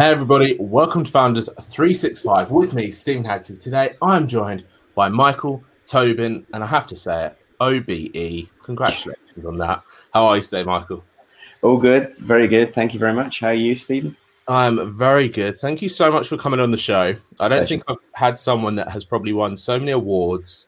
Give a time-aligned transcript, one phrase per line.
[0.00, 3.58] Hey everybody, welcome to Founders 365 with me, Stephen Hadley.
[3.58, 8.48] Today I'm joined by Michael Tobin, and I have to say it, OBE.
[8.62, 9.82] Congratulations on that.
[10.14, 11.04] How are you today, Michael?
[11.60, 12.72] All good, very good.
[12.72, 13.40] Thank you very much.
[13.40, 14.16] How are you, Stephen?
[14.48, 15.56] I'm very good.
[15.56, 17.14] Thank you so much for coming on the show.
[17.38, 17.66] I don't Pleasure.
[17.66, 20.66] think I've had someone that has probably won so many awards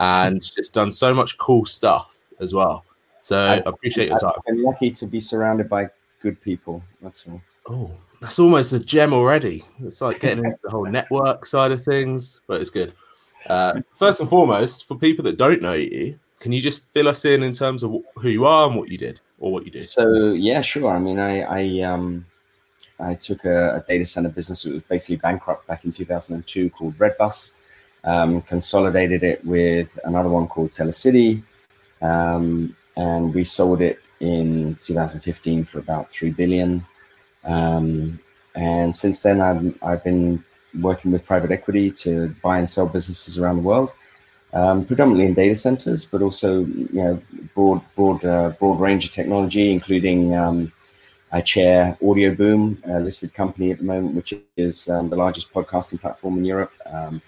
[0.00, 2.84] and just done so much cool stuff as well.
[3.20, 4.32] So I, I appreciate your time.
[4.48, 5.88] I'm lucky to be surrounded by
[6.18, 6.82] good people.
[7.00, 7.40] That's all.
[7.68, 7.92] Oh,
[8.22, 9.64] that's almost a gem already.
[9.80, 12.92] It's like getting into the whole network side of things, but it's good.
[13.48, 17.24] Uh, first and foremost, for people that don't know you, can you just fill us
[17.24, 19.80] in in terms of who you are and what you did or what you do?
[19.80, 20.92] So yeah, sure.
[20.94, 22.24] I mean, I I um
[23.00, 26.96] I took a, a data center business that was basically bankrupt back in 2002 called
[26.98, 27.54] Redbus,
[28.04, 31.42] um, consolidated it with another one called Telecity,
[32.00, 36.86] um, and we sold it in 2015 for about three billion.
[37.44, 38.20] Um,
[38.54, 40.44] and since then, I've, I've been
[40.80, 43.92] working with private equity to buy and sell businesses around the world,
[44.52, 47.22] um, predominantly in data centers, but also you know
[47.54, 50.72] broad broad uh, broad range of technology, including um,
[51.30, 56.00] I chair Audioboom, a listed company at the moment, which is um, the largest podcasting
[56.00, 56.72] platform in Europe.
[56.86, 57.22] Um,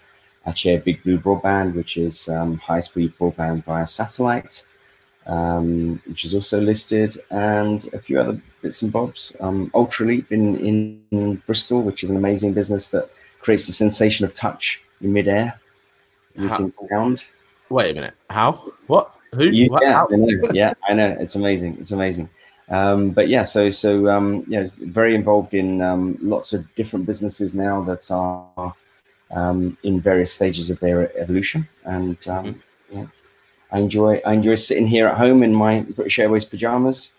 [0.47, 4.63] I chair Bigblu Broadband, which is um, high speed broadband via satellite
[5.27, 9.37] um, which is also listed, and a few other bits and bobs.
[9.41, 10.59] Um, Ultraleap in,
[11.11, 15.61] in Bristol, which is an amazing business that creates the sensation of touch in midair
[16.35, 17.25] using sound.
[17.71, 18.15] Wait a minute.
[18.31, 18.53] How?
[18.87, 19.15] What?
[19.35, 19.45] Who?
[19.45, 19.83] You, what?
[19.83, 20.51] Yeah, I know.
[20.53, 21.17] yeah, I know.
[21.19, 21.77] It's amazing.
[21.79, 22.29] It's amazing.
[22.69, 27.07] Um, but yeah, so so um, you know, very involved in um, lots of different
[27.07, 28.75] businesses now that are
[29.31, 32.99] um, in various stages of their evolution, and um, mm-hmm.
[32.99, 33.07] yeah,
[33.75, 37.11] I enjoy I enjoy sitting here at home in my British Airways pajamas,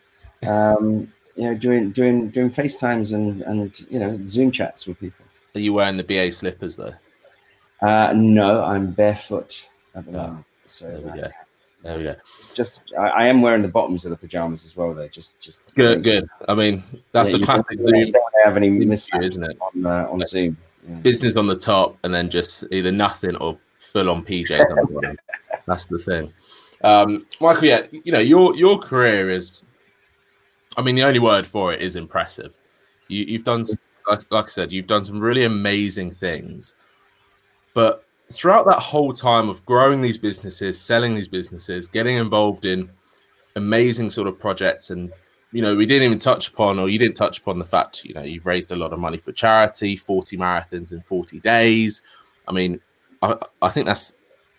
[0.48, 5.26] um, you know, doing doing doing FaceTimes and and you know Zoom chats with people.
[5.53, 6.94] Are you wearing the BA slippers though?
[7.81, 10.45] Uh, no, I'm barefoot at the oh, moment.
[10.67, 11.27] So there we go.
[11.83, 12.16] There we go.
[12.39, 14.93] It's just I, I, am wearing the bottoms of the pajamas as well.
[14.93, 16.26] Though, just just good, good.
[16.48, 18.11] I mean, that's yeah, the classic Zoom.
[18.11, 19.58] Don't have any mismatch, isn't it?
[19.60, 20.55] On uh, on Zoom.
[20.87, 20.95] Yeah.
[20.99, 25.17] Business on the top, and then just either nothing or full on PJs.
[25.67, 26.33] That's the thing.
[26.83, 29.65] Um, Michael, yeah, you know, your your career is
[30.77, 32.58] I mean, the only word for it is impressive.
[33.08, 33.64] You, have done,
[34.09, 36.75] like, like I said, you've done some really amazing things.
[37.73, 42.89] But throughout that whole time of growing these businesses, selling these businesses, getting involved in
[43.55, 45.11] amazing sort of projects, and
[45.52, 48.14] you know, we didn't even touch upon, or you didn't touch upon the fact, you
[48.14, 52.02] know, you've raised a lot of money for charity, 40 marathons in 40 days.
[52.48, 52.81] I mean,
[53.21, 54.15] I, I think that's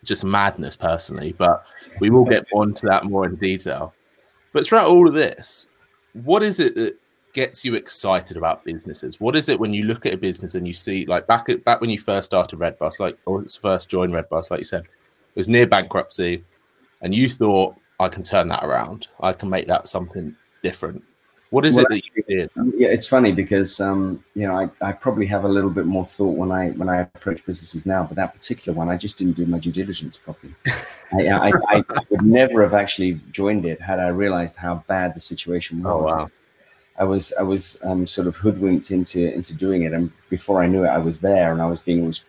[0.07, 1.67] just madness personally, but
[2.01, 3.93] we will get onto that more in detail.
[4.53, 5.69] But throughout all of this,
[6.13, 6.99] what is it that
[7.35, 9.21] gets you excited about businesses?
[9.21, 11.65] What is it when you look at a business and you see, like back at,
[11.65, 15.37] back when you first started Redbus, like or first joined Redbus, like you said, it
[15.37, 16.43] was near bankruptcy,
[17.03, 19.09] and you thought, I can turn that around.
[19.21, 21.03] I can make that something different.
[21.51, 22.51] What is well, it that you did?
[22.77, 26.05] Yeah, it's funny because um, you know I, I probably have a little bit more
[26.05, 29.35] thought when I when I approach businesses now, but that particular one I just didn't
[29.35, 30.55] do my due diligence properly.
[31.13, 35.21] I, I, I, would never have actually joined it had I realized how bad the
[35.21, 36.13] situation oh, was.
[36.13, 36.31] Oh, wow.
[36.99, 40.67] I was I was um, sort of hoodwinked into into doing it, and before I
[40.67, 42.23] knew it, I was there, and I was being was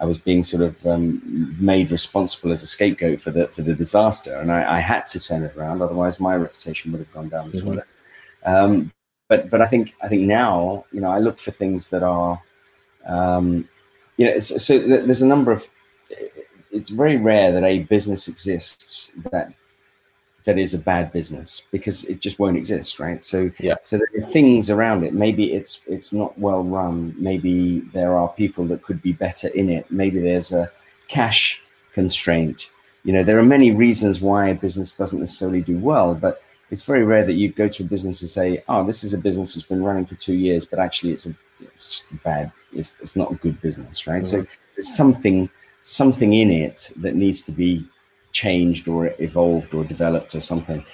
[0.00, 3.74] I was being sort of um, made responsible as a scapegoat for the for the
[3.74, 5.82] disaster, and I, I, had to turn it around.
[5.82, 7.76] Otherwise, my reputation would have gone down as mm-hmm.
[7.76, 7.84] well.
[8.46, 8.92] Um,
[9.28, 12.40] but but I think I think now you know I look for things that are
[13.06, 13.68] um,
[14.16, 15.68] you know so there's a number of
[16.70, 19.52] it's very rare that a business exists that
[20.44, 23.24] that is a bad business because it just won't exist right?
[23.24, 23.74] So yeah.
[23.82, 25.12] so there are things around it.
[25.12, 27.14] Maybe it's it's not well run.
[27.18, 29.90] Maybe there are people that could be better in it.
[29.90, 30.70] Maybe there's a
[31.08, 31.60] cash
[31.92, 32.70] constraint.
[33.02, 36.82] You know there are many reasons why a business doesn't necessarily do well but it's
[36.82, 39.54] very rare that you go to a business and say, "Oh, this is a business
[39.54, 42.52] that's been running for two years, but actually it's a it's just bad.
[42.72, 44.42] It's, it's not a good business, right?" Mm-hmm.
[44.42, 45.48] So there's something
[45.82, 47.86] something in it that needs to be
[48.32, 50.84] changed or evolved or developed or something.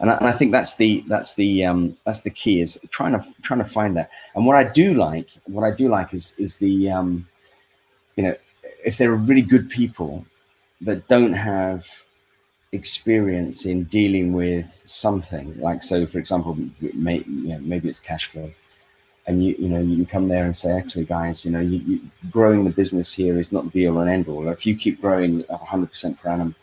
[0.00, 3.12] And I, and I think that's the that's the um, that's the key is trying
[3.12, 4.10] to trying to find that.
[4.34, 7.28] And what I do like, what I do like is is the um,
[8.16, 8.34] you know
[8.84, 10.26] if there are really good people
[10.80, 11.86] that don't have
[12.72, 16.56] experience in dealing with something like so for example
[16.94, 18.50] may, you know, maybe it's cash flow
[19.26, 22.00] and you you know you come there and say actually guys you know you, you,
[22.30, 25.00] growing the business here is not the be all and end all if you keep
[25.02, 26.54] growing at 100% per annum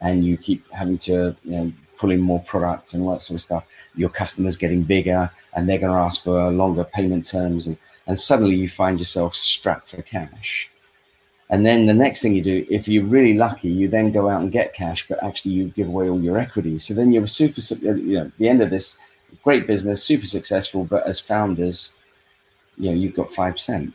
[0.00, 3.42] and you keep having to you know pulling more product and all that sort of
[3.42, 3.64] stuff.
[3.94, 7.76] Your customers getting bigger, and they're going to ask for longer payment terms, and
[8.06, 10.70] and suddenly you find yourself strapped for cash.
[11.50, 14.42] And then the next thing you do, if you're really lucky, you then go out
[14.42, 16.78] and get cash, but actually you give away all your equity.
[16.78, 18.98] So then you're super, you know, the end of this
[19.42, 21.92] great business, super successful, but as founders,
[22.76, 23.68] you know, you've got 5%.
[23.68, 23.92] And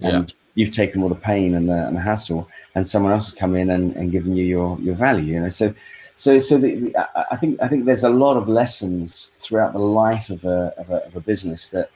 [0.00, 0.24] Yeah.
[0.56, 3.54] you've taken all the pain and the, and the hassle, and someone else has come
[3.54, 5.48] in and, and given you your, your value, you know.
[5.48, 5.72] So,
[6.16, 6.94] so, so the,
[7.30, 10.90] I think, I think there's a lot of lessons throughout the life of a, of
[10.90, 11.90] a, of a business that,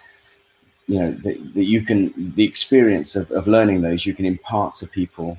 [0.91, 2.01] you know that, that you can
[2.37, 5.39] the experience of, of learning those you can impart to people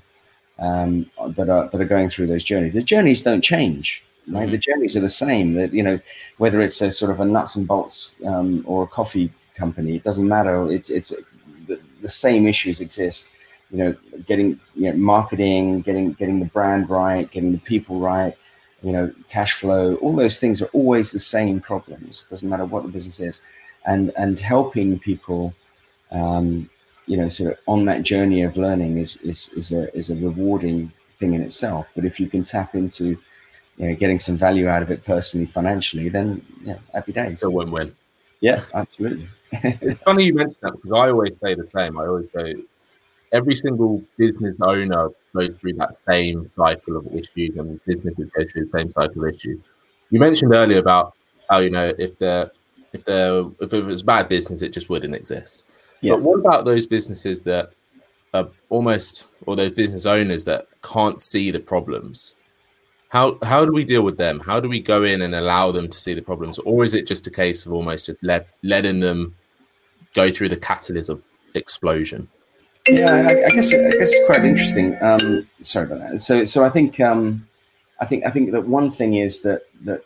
[0.59, 0.91] um,
[1.37, 2.73] that are that are going through those journeys.
[2.73, 4.47] The journeys don't change right?
[4.47, 4.51] Mhm.
[4.51, 5.53] the journeys are the same.
[5.53, 5.99] That you know
[6.37, 10.03] whether it's a sort of a nuts and bolts um, or a coffee company it
[10.03, 10.71] doesn't matter.
[10.71, 11.09] It's it's
[11.67, 13.31] the, the same issues exist.
[13.71, 13.95] You know
[14.27, 18.35] getting you know marketing getting getting the brand right getting the people right
[18.83, 22.23] you know cash flow all those things are always the same problems.
[22.23, 23.41] It doesn't matter what the business is
[23.85, 25.53] and and helping people
[26.11, 26.69] um,
[27.07, 30.15] you know sort of on that journey of learning is is is a is a
[30.15, 33.17] rewarding thing in itself but if you can tap into
[33.77, 37.49] you know getting some value out of it personally financially then yeah happy days a
[37.49, 37.95] win-win.
[38.39, 39.27] yeah absolutely
[39.81, 41.99] It's funny you mentioned that because I always say the same.
[41.99, 42.53] I always go,
[43.33, 48.65] every single business owner goes through that same cycle of issues, and businesses go through
[48.65, 49.63] the same cycle of issues.
[50.09, 51.15] You mentioned earlier about
[51.49, 52.49] how you know if they're
[52.93, 55.65] if they're if it was bad business, it just wouldn't exist.
[56.01, 56.13] Yeah.
[56.13, 57.71] But what about those businesses that
[58.33, 62.35] are almost or those business owners that can't see the problems?
[63.09, 64.39] How how do we deal with them?
[64.39, 67.05] How do we go in and allow them to see the problems, or is it
[67.05, 69.35] just a case of almost just let letting them
[70.13, 72.29] go through the catalyst of explosion?
[72.87, 74.97] Yeah, I, I guess I guess it's quite interesting.
[75.01, 76.21] Um, sorry about that.
[76.21, 77.47] So, so I think um,
[77.99, 80.03] I think I think that one thing is that that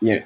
[0.00, 0.22] you know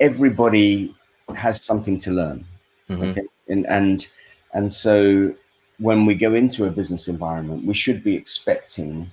[0.00, 0.94] everybody
[1.36, 2.44] has something to learn,
[2.90, 3.10] Mhm.
[3.10, 3.22] okay?
[3.48, 4.08] and and
[4.52, 5.32] and so
[5.78, 9.10] when we go into a business environment, we should be expecting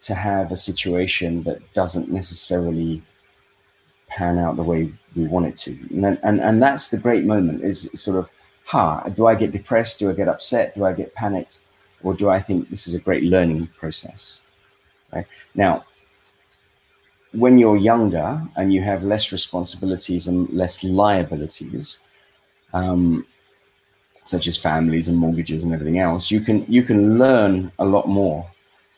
[0.00, 3.02] to have a situation that doesn't necessarily
[4.08, 7.24] pan out the way we want it to, and then- and and that's the great
[7.24, 8.30] moment is sort of
[8.64, 9.98] ha, do I get depressed?
[9.98, 10.74] Do I get upset?
[10.74, 11.60] Do I get panicked?
[12.02, 14.40] Or do I think this is a great learning process?
[15.12, 15.84] Right now,
[17.32, 22.00] when you're younger and you have less responsibilities and less liabilities,
[22.72, 23.26] um,
[24.24, 28.08] such as families and mortgages and everything else, you can you can learn a lot
[28.08, 28.46] more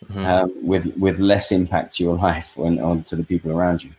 [0.08, 0.24] Mhm.
[0.26, 3.90] um, with with less impact to your life and onto the people around you.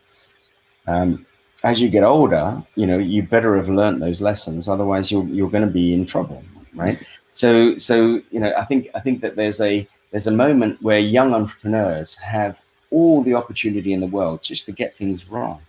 [0.87, 1.25] Um,
[1.63, 4.67] as you get older, you know you better have learned those lessons.
[4.67, 6.43] Otherwise, you're you're going to be in trouble,
[6.73, 6.97] right?
[7.33, 7.95] So so
[8.31, 12.15] you know I think I think that there's a there's a moment where young entrepreneurs
[12.15, 12.59] have
[12.91, 15.61] all the opportunity in the world just to get things wrong.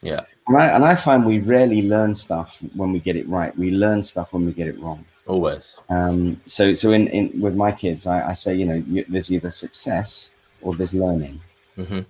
[0.00, 0.22] Yeah.
[0.46, 3.56] And I, and I find we rarely learn stuff when we get it right.
[3.58, 5.04] We learn stuff when we get it wrong.
[5.26, 5.80] Always.
[5.90, 9.30] Um, so, so in, in with my kids, I, I say, you know, you, there's
[9.30, 10.30] either success
[10.62, 11.40] or there's learning,
[11.76, 12.00] hmm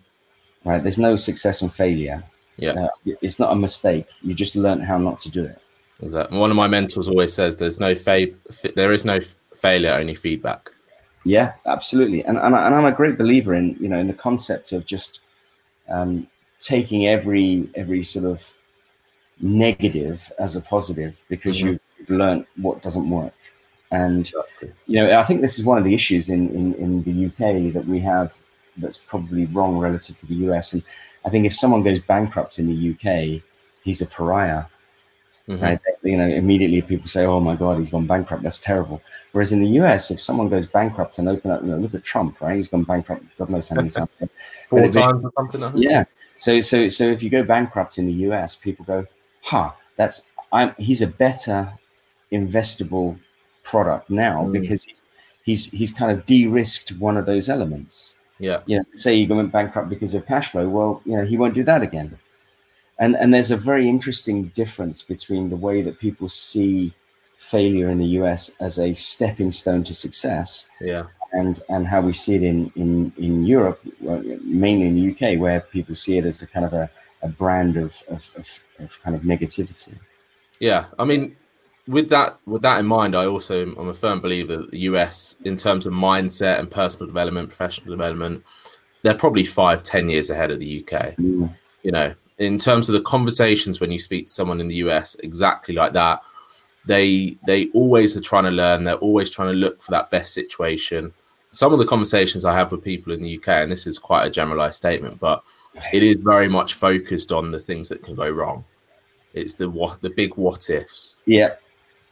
[0.64, 0.82] right?
[0.82, 2.22] There's no success and failure.
[2.56, 2.72] Yeah.
[2.72, 2.88] Uh,
[3.22, 4.06] it's not a mistake.
[4.22, 5.60] You just learn how not to do it.
[6.00, 6.38] Exactly.
[6.38, 8.28] One of my mentors always says, "There's no fa-
[8.76, 10.70] there is no f- failure, only feedback."
[11.24, 12.24] Yeah, absolutely.
[12.24, 14.86] And and, I, and I'm a great believer in you know in the concept of
[14.86, 15.20] just
[15.88, 16.26] um,
[16.60, 18.48] taking every every sort of
[19.40, 21.78] negative as a positive because Mhm.
[21.98, 23.34] you've learned what doesn't work.
[23.90, 24.30] And
[24.86, 27.72] you know, I think this is one of the issues in, in, in the UK
[27.72, 28.38] that we have
[28.76, 30.72] that's probably wrong relative to the US.
[30.74, 30.82] And
[31.24, 33.42] I think if someone goes bankrupt in the UK,
[33.82, 34.64] he's a pariah,
[35.48, 35.62] Mhm.
[35.62, 35.80] right?
[36.02, 38.42] You know, immediately people say, "Oh my God, he's gone bankrupt.
[38.42, 39.00] That's terrible."
[39.32, 42.04] Whereas in the US, if someone goes bankrupt and open up, you know, look at
[42.04, 42.56] Trump, right?
[42.56, 43.22] He's gone bankrupt.
[43.38, 44.08] God knows how many times.
[44.68, 45.62] Four times or something.
[45.76, 46.04] Yeah.
[46.36, 49.06] So so so if you go bankrupt in the US, people go,
[49.44, 51.72] "Ha, that's I'm he's a better
[52.32, 53.18] investable
[53.62, 54.52] product now Mm.
[54.60, 55.06] because he's
[55.44, 58.60] he's he's kind of de-risked one of those elements." Yeah.
[58.66, 61.54] You know, say you went bankrupt because of cash flow, well, you know, he won't
[61.54, 62.16] do that again.
[62.98, 66.92] And and there's a very interesting difference between the way that people see
[67.36, 71.04] failure in the US as a stepping stone to success Yeah.
[71.32, 73.80] and and how we see it in in in Europe,
[74.44, 76.90] mainly in the UK, where people see it as a kind of a,
[77.22, 78.46] a brand of, of of
[78.80, 79.94] of kind of negativity.
[80.60, 81.36] Yeah, I mean,
[81.86, 85.36] with that with that in mind, I also I'm a firm believer that the US,
[85.44, 88.44] in terms of mindset and personal development, professional development,
[89.02, 91.14] they're probably five, ten years ahead of the UK.
[91.16, 94.76] Mm, You know, in terms of the conversations when you speak to someone in the
[94.76, 96.22] US, exactly like that,
[96.86, 98.84] they they always are trying to learn.
[98.84, 101.12] They're always trying to look for that best situation.
[101.50, 104.26] some of the conversations I have with people in the UK, and this is quite
[104.26, 105.42] a generalized statement, but
[105.92, 108.64] it is very much focused on the things that can go wrong.
[109.32, 111.16] It's the what the big what ifs.
[111.26, 111.54] Yeah,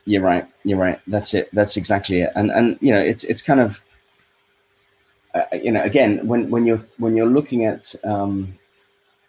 [0.04, 0.46] you're right.
[0.64, 1.00] You're right.
[1.06, 1.50] That's it.
[1.52, 2.32] That's exactly it.
[2.34, 3.82] And and you know, it's it's kind of
[5.34, 8.56] uh, you know, again, when when you're when you're looking at um,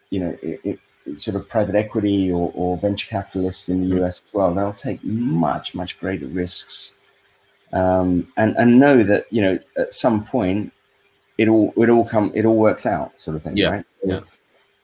[0.10, 0.80] you know, it, it,
[1.16, 4.02] sort of private equity or, or venture capitalists in the.
[4.02, 6.94] US as well, they'll take much much greater risks
[7.74, 10.72] um, and and know that you know at some point
[11.38, 13.86] it all it all come it all works out sort of thing yeah right?
[14.06, 14.20] yeah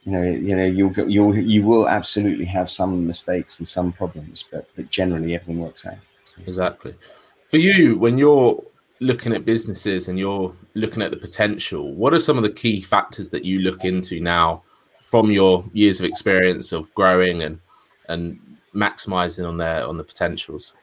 [0.03, 4.44] you know you know you'll you'll you will absolutely have some mistakes and some problems
[4.51, 6.42] but but generally everything works out so.
[6.46, 6.94] exactly
[7.42, 8.62] for you when you're
[9.00, 12.82] looking at businesses and you're looking at the potential what are some of the key
[12.82, 14.62] factors that you look into now
[15.03, 17.60] from your years of experience of growing and
[18.10, 18.39] and
[18.74, 20.74] maximizing on their on the potentials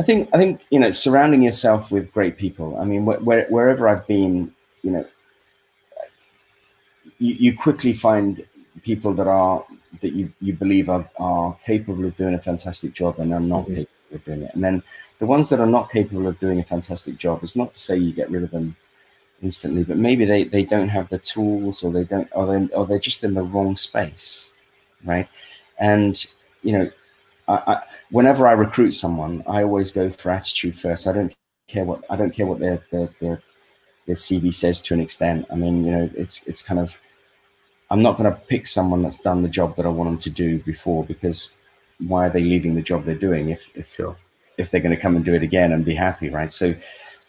[0.00, 2.76] I think I think you know surrounding yourself with great people.
[2.78, 5.06] I mean, where, wherever I've been, you know,
[7.18, 8.44] you, you quickly find
[8.82, 9.64] people that are
[10.00, 13.64] that you you believe are, are capable of doing a fantastic job and are not
[13.64, 13.74] mm-hmm.
[13.76, 14.54] capable of doing it.
[14.54, 14.82] And then
[15.20, 17.96] the ones that are not capable of doing a fantastic job is not to say
[17.96, 18.76] you get rid of them
[19.42, 22.86] instantly, but maybe they, they don't have the tools or they don't or they or
[22.86, 24.52] they're just in the wrong space,
[25.04, 25.28] right?
[25.78, 26.24] And
[26.62, 26.90] you know,
[27.48, 31.06] I, I, whenever I recruit someone, I always go for attitude first.
[31.06, 31.34] I don't
[31.68, 33.42] care what I don't care what their their their,
[34.06, 35.46] their CV says to an extent.
[35.50, 36.96] I mean, you know, it's it's kind of
[37.90, 40.30] I'm not going to pick someone that's done the job that I want them to
[40.30, 41.52] do before because
[41.98, 44.16] why are they leaving the job they're doing if if sure.
[44.58, 46.50] if they're going to come and do it again and be happy, right?
[46.50, 46.74] So,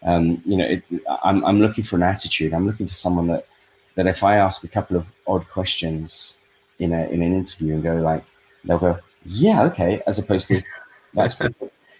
[0.03, 0.83] um, you know, it,
[1.23, 2.53] I'm I'm looking for an attitude.
[2.53, 3.47] I'm looking for someone that
[3.95, 6.37] that if I ask a couple of odd questions
[6.79, 8.23] in a in an interview and go like,
[8.63, 10.61] they'll go, yeah, okay, as opposed to
[11.13, 11.35] that's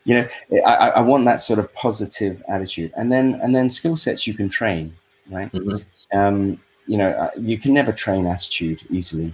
[0.06, 0.28] you know,
[0.66, 4.36] I, I want that sort of positive attitude, and then and then skill sets you
[4.36, 4.96] can train,
[5.30, 5.52] right?
[5.52, 6.18] Mm-hmm.
[6.18, 9.34] Um, you know, uh, you can never train attitude easily.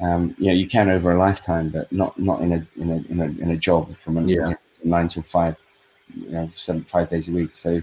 [0.00, 2.96] Um, you know, you can over a lifetime, but not not in a in a
[3.08, 4.54] in a, in a job from a, yeah.
[4.82, 5.56] nine to five,
[6.14, 7.56] you know, seven five days a week.
[7.56, 7.82] So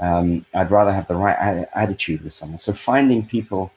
[0.00, 2.58] um, I'd rather have the right a- attitude with someone.
[2.58, 3.70] So finding people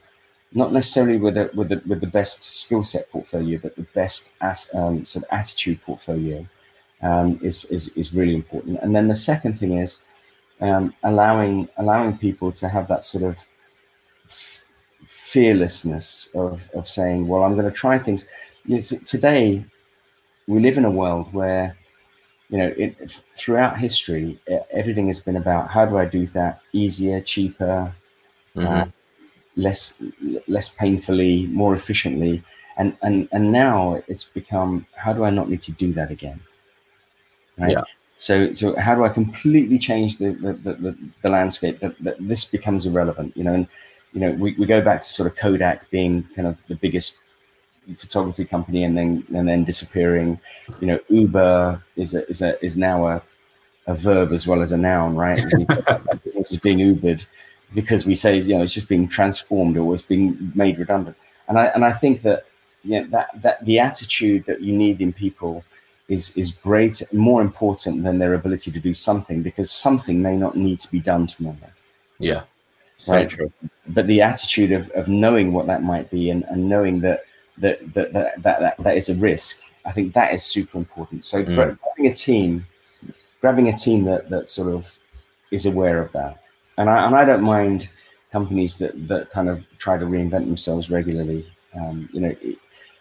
[0.52, 4.32] not necessarily with the, with the, with the best skill set portfolio, but the best
[4.40, 6.46] as, um, sort of attitude portfolio
[7.02, 8.78] um, is, is, is really important.
[8.80, 10.04] And then the second thing is
[10.60, 13.36] um, allowing allowing people to have that sort of
[14.24, 14.62] f-
[15.04, 18.24] fearlessness of, of saying, well, I'm going to try things.
[18.64, 19.64] You know, today,
[20.46, 21.76] we live in a world where
[22.48, 24.38] you know, it, throughout history,
[24.70, 27.94] everything has been about how do I do that easier, cheaper,
[28.54, 28.66] mm-hmm.
[28.66, 28.86] uh,
[29.56, 30.00] less
[30.46, 32.42] less painfully, more efficiently.
[32.76, 36.40] And and and now it's become how do I not need to do that again?
[37.58, 37.72] Right.
[37.72, 37.82] Yeah.
[38.16, 42.44] So so how do I completely change the the, the, the landscape that, that this
[42.44, 43.36] becomes irrelevant?
[43.36, 43.68] You know, and
[44.12, 47.18] you know, we, we go back to sort of Kodak being kind of the biggest
[47.96, 50.40] photography company and then and then disappearing.
[50.80, 53.22] You know, Uber is a is a is now a
[53.86, 55.40] a verb as well as a noun, right?
[56.24, 57.26] business is being Ubered
[57.74, 61.16] because we say you know it's just being transformed or it's being made redundant.
[61.48, 62.46] And I and I think that
[62.82, 65.64] you know, that that the attitude that you need in people
[66.08, 70.56] is is great, more important than their ability to do something because something may not
[70.56, 71.70] need to be done tomorrow.
[72.18, 72.42] Yeah,
[72.96, 73.28] so right?
[73.28, 73.52] true.
[73.88, 77.24] But the attitude of, of knowing what that might be and, and knowing that
[77.58, 81.24] that, that that that that that is a risk, I think that is super important.
[81.24, 81.54] So mm.
[81.54, 82.66] grabbing a team,
[83.40, 84.98] grabbing a team that that sort of
[85.50, 86.44] is aware of that
[86.78, 87.88] and I and I don't mind
[88.32, 91.46] companies that that kind of try to reinvent themselves regularly.
[91.74, 92.36] Um, you know,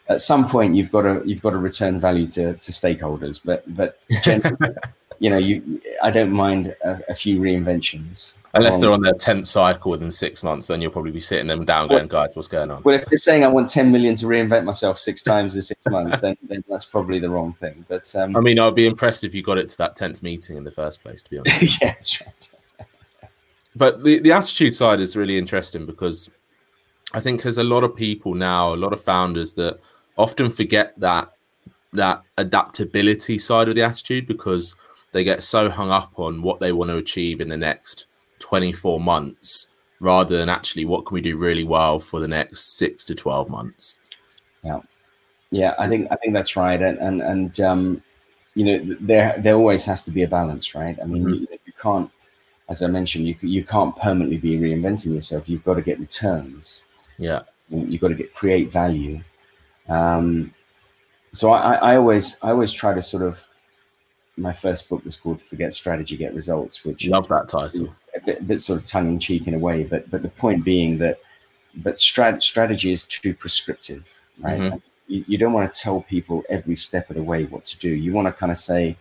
[0.09, 3.63] at some point you've got to you've got to return value to, to stakeholders, but
[3.75, 3.99] but
[5.23, 8.35] you know, you I don't mind a, a few reinventions.
[8.55, 11.63] Unless they're on their tenth cycle within six months, then you'll probably be sitting them
[11.63, 14.25] down, going, "Guys, what's going on?" Well, if they're saying I want ten million to
[14.25, 17.85] reinvent myself six times in six months, then, then that's probably the wrong thing.
[17.87, 20.57] But um, I mean, I'd be impressed if you got it to that tenth meeting
[20.57, 21.23] in the first place.
[21.23, 22.49] To be honest, yeah, right
[23.77, 26.29] but the, the attitude side is really interesting because
[27.13, 29.79] I think there's a lot of people now, a lot of founders that
[30.17, 31.31] often forget that
[31.93, 34.75] that adaptability side of the attitude because
[35.13, 38.07] they get so hung up on what they want to achieve in the next
[38.39, 39.67] 24 months
[39.99, 43.49] rather than actually what can we do really well for the next six to 12
[43.49, 43.99] months.
[44.63, 44.81] Yeah.
[45.51, 46.81] Yeah, I think I think that's right.
[46.81, 48.03] And and, and um,
[48.55, 50.97] you know, there there always has to be a balance, right?
[50.99, 51.33] I mean, mm-hmm.
[51.33, 52.09] you, you can't
[52.69, 55.47] as I mentioned, you you can't permanently be reinventing yourself.
[55.47, 56.83] You've got to get returns.
[57.19, 59.21] Yeah, you've got to get create value.
[59.87, 60.53] Um,
[61.33, 63.45] so I, I always I always try to sort of
[64.37, 67.93] my first book was called Forget Strategy, Get Results, which love that title.
[68.15, 70.29] A bit, a bit sort of tongue in cheek in a way, but but the
[70.29, 71.19] point being that
[71.77, 74.59] but strat- strategy is too prescriptive, right?
[74.59, 74.77] Mm-hmm.
[75.07, 77.89] You, you, don't want to tell people every step of the way what to do.
[77.89, 78.95] You want to kind of say,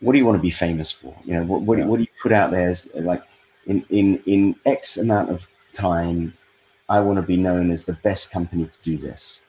[0.00, 1.14] what do you want to be famous for?
[1.24, 1.84] You know, what what, yeah.
[1.84, 3.22] what do you put out there as like
[3.66, 6.34] in in in X amount of time,
[6.88, 9.42] I want to be known as the best company to do this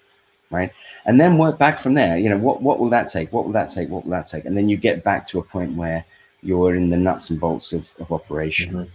[0.51, 0.72] right?
[1.06, 2.18] And then work back from there.
[2.18, 3.32] You know, what what will that take?
[3.32, 3.89] What will that take?
[3.89, 4.46] What will that take?
[4.46, 6.06] And then you get back to a point where
[6.41, 8.70] you're in the nuts and bolts of, of operation.
[8.72, 8.89] Mm-hmm.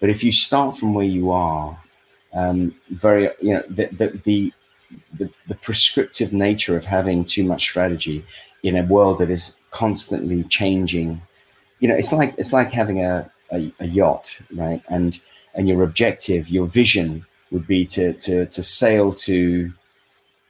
[0.00, 1.78] But if you start from where you are,
[2.32, 4.52] um, very you know the the, the
[5.14, 8.24] the the prescriptive nature of having too much strategy
[8.62, 11.20] in a world that is constantly changing.
[11.80, 14.82] You know, it's like it's like having a, a, a yacht, right?
[14.88, 15.20] And
[15.54, 19.72] and your objective, your vision would be to to to sail to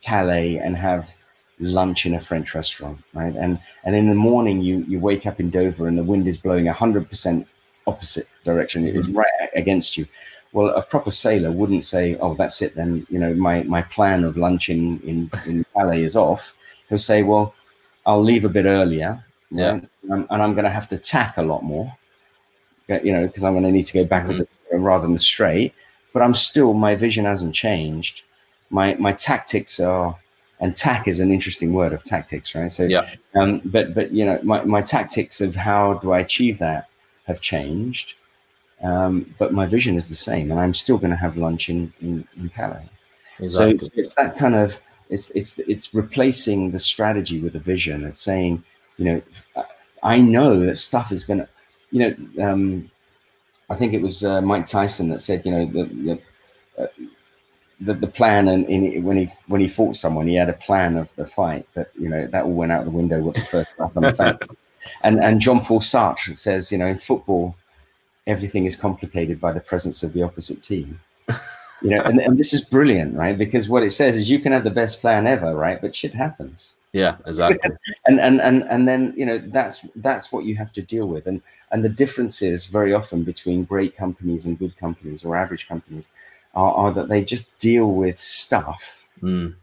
[0.04, 1.12] Calais and have
[1.58, 3.34] lunch in a French restaurant, right?
[3.36, 6.38] And and in the morning you you wake up in Dover and the wind is
[6.38, 7.46] blowing hundred percent
[7.86, 8.86] opposite direction.
[8.86, 9.18] It is mm-hmm.
[9.18, 10.06] right against you.
[10.52, 14.24] Well, a proper sailor wouldn't say, "Oh, that's it then." You know, my my plan
[14.24, 16.54] of lunch in in, in Calais is off.
[16.88, 17.54] He'll say, "Well,
[18.06, 19.88] I'll leave a bit earlier, yeah, right?
[20.10, 21.96] and, and, I'm going to have to tack a lot more,
[22.88, 24.82] you know, because I'm going to need to go backwards mm-hmm.
[24.82, 25.74] rather than straight.
[26.12, 28.22] But I'm still my vision hasn't changed."
[28.70, 30.16] My my tactics are
[30.60, 32.70] and tack is an interesting word of tactics, right?
[32.70, 33.08] So yeah.
[33.34, 36.88] Um, but but you know my, my tactics of how do I achieve that
[37.24, 38.14] have changed.
[38.82, 41.92] Um, but my vision is the same, and I'm still going to have lunch in
[42.00, 42.88] in, in Calais.
[43.38, 43.48] Exactly.
[43.48, 44.78] So it's, it's, that kind of
[45.08, 48.04] it's it's it's replacing the strategy with a vision.
[48.04, 48.62] It's saying,
[48.96, 49.22] you know,
[50.02, 51.48] I know that stuff is going to,
[51.90, 52.00] you
[52.36, 52.90] know, um,
[53.70, 56.20] I think it was uh, Mike Tyson that said, you know, that
[56.78, 56.86] uh,
[57.80, 61.14] the, the plan and when he when he fought someone, he had a plan of
[61.16, 63.96] the fight, but you know that all went out the window with the first up
[63.96, 64.44] on the fact.
[65.02, 67.56] And and John Paul Sartre says, you know, in football,
[68.26, 71.00] everything is complicated by the presence of the opposite team.
[71.80, 73.36] You know, and, and this is brilliant, right?
[73.36, 75.80] Because what it says is you can have the best plan ever, right?
[75.80, 76.74] But shit happens.
[76.92, 77.70] Yeah, exactly.
[78.06, 81.26] and and and and then you know that's that's what you have to deal with,
[81.26, 81.40] and
[81.72, 86.10] and the differences very often between great companies and good companies or average companies
[86.54, 89.54] are, are that they just deal with stuff, mm.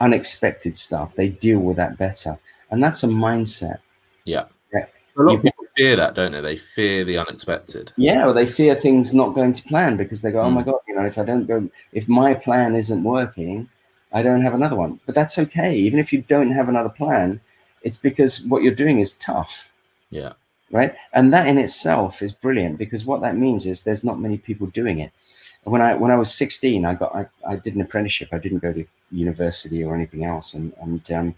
[0.00, 1.14] unexpected stuff.
[1.14, 2.38] They deal with that better,
[2.70, 3.78] and that's a mindset.
[4.24, 4.44] Yeah.
[4.72, 4.86] yeah.
[5.16, 6.40] A lot of people fear that, don't they?
[6.40, 7.92] They fear the unexpected.
[7.96, 10.70] Yeah, or they fear things not going to plan because they go, "Oh my hmm.
[10.70, 13.68] god, you know, if I don't go, if my plan isn't working,
[14.12, 15.74] I don't have another one." But that's okay.
[15.74, 17.40] Even if you don't have another plan,
[17.82, 19.68] it's because what you're doing is tough.
[20.10, 20.32] Yeah.
[20.70, 20.94] Right.
[21.12, 24.68] And that in itself is brilliant because what that means is there's not many people
[24.68, 25.12] doing it
[25.64, 28.28] when I when I was 16, I got I, I did an apprenticeship.
[28.32, 31.34] I didn't go to university or anything else, and and um,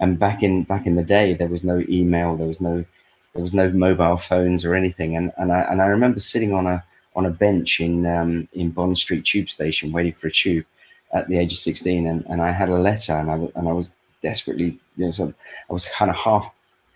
[0.00, 2.84] and back in back in the day, there was no email, there was no
[3.32, 6.66] there was no mobile phones or anything, and and I and I remember sitting on
[6.66, 10.64] a on a bench in um, in Bond Street Tube Station waiting for a tube
[11.12, 13.72] at the age of 16, and, and I had a letter, and I and I
[13.72, 15.34] was desperately you know sort of,
[15.68, 16.50] I was kind of half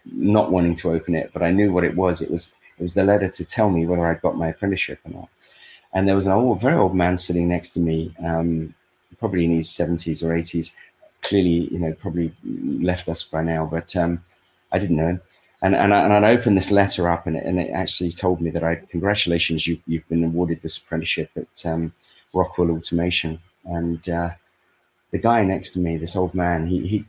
[0.06, 2.20] not wanting to open it, but I knew what it was.
[2.20, 5.12] It was it was the letter to tell me whether I'd got my apprenticeship or
[5.12, 5.28] not
[5.94, 8.74] and there was an old, very old man sitting next to me, um,
[9.18, 10.72] probably in his 70s or 80s.
[11.22, 14.22] Clearly, you know, probably left us by now, but um,
[14.72, 15.20] I didn't know him.
[15.62, 18.50] And, and, I, I'd opened this letter up, and it, and it actually told me
[18.50, 21.92] that I congratulations, you, you've been awarded this apprenticeship at um,
[22.34, 23.38] Rockwell Automation.
[23.64, 24.30] And uh,
[25.12, 27.04] the guy next to me, this old man, he, he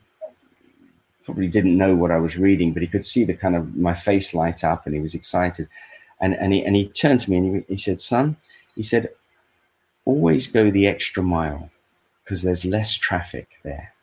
[1.26, 3.96] probably didn't know what I was reading, but he could see the kind of my
[3.96, 5.68] face light up, and he was excited.
[6.22, 8.38] And and he and he turned to me and he, he said, "Son,
[8.76, 9.10] he said,
[10.06, 11.70] always go the extra mile
[12.24, 13.94] because there's less traffic there.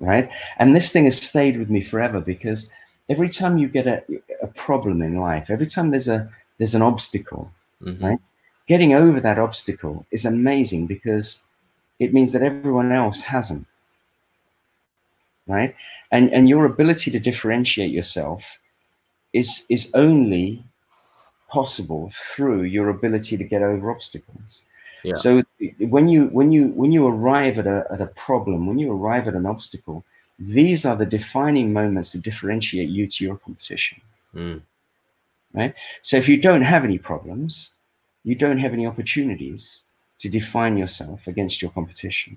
[0.00, 0.30] Right.
[0.58, 2.70] And this thing has stayed with me forever because
[3.08, 4.02] every time you get a,
[4.42, 7.50] a problem in life, every time there's a there's an obstacle,
[7.82, 8.04] mm-hmm.
[8.04, 8.18] right?
[8.66, 11.42] Getting over that obstacle is amazing because
[11.98, 13.66] it means that everyone else hasn't.
[15.48, 15.74] Right?
[16.12, 18.58] And and your ability to differentiate yourself
[19.32, 20.62] is is only
[21.48, 24.62] possible through your ability to get over obstacles.
[25.04, 25.14] Yeah.
[25.14, 25.42] So
[25.78, 29.28] when you when you when you arrive at a at a problem, when you arrive
[29.28, 30.04] at an obstacle,
[30.38, 34.00] these are the defining moments to differentiate you to your competition.
[34.34, 34.62] Mm.
[35.54, 35.74] Right.
[36.02, 37.74] So if you don't have any problems,
[38.24, 39.84] you don't have any opportunities
[40.18, 42.36] to define yourself against your competition.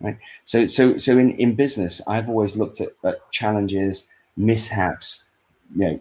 [0.00, 0.18] Right.
[0.42, 5.28] So so so in, in business, I've always looked at, at challenges, mishaps,
[5.76, 6.00] you know,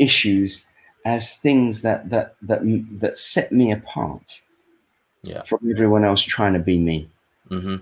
[0.00, 0.66] issues
[1.04, 2.60] as things that that that
[3.00, 4.40] that set me apart
[5.22, 5.42] yeah.
[5.42, 7.08] from everyone else trying to be me.
[7.50, 7.76] Mm-hmm.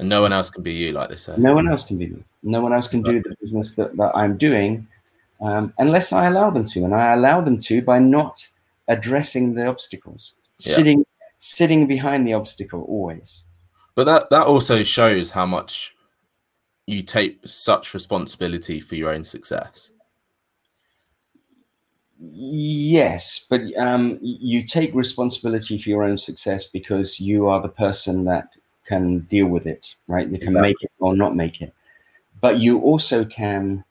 [0.00, 1.28] And no one else can be you, like this.
[1.38, 2.24] No one else can be me.
[2.42, 4.86] No one else can do the business that, that I'm doing
[5.40, 6.84] um, unless I allow them to.
[6.84, 8.46] And I allow them to by not
[8.88, 10.74] addressing the obstacles, Yeah.
[10.74, 11.06] sitting
[11.38, 13.44] sitting behind the obstacle always.
[13.94, 15.94] But that that also shows how much
[16.86, 19.92] you take such responsibility for your own success.
[22.20, 28.24] Yes, but um, you take responsibility for your own success because you are the person
[28.24, 30.26] that can deal with it, right?
[30.28, 30.60] You can Exactly.
[30.62, 31.74] make it or not make it.
[32.40, 33.84] But you also can